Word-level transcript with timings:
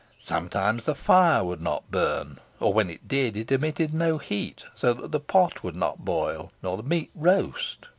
Sometimes 0.17 0.85
the 0.85 0.95
fire 0.95 1.43
would 1.43 1.61
not 1.61 1.91
burn, 1.91 2.39
or 2.59 2.73
when 2.73 2.89
it 2.89 3.07
did 3.07 3.37
it 3.37 3.51
emitted 3.51 3.93
no 3.93 4.17
heat, 4.17 4.63
so 4.73 4.95
that 4.95 5.11
the 5.11 5.19
pot 5.19 5.61
would 5.63 5.75
not 5.75 6.03
boil, 6.03 6.51
nor 6.63 6.75
the 6.75 6.81
meat 6.81 7.11
roast. 7.13 7.87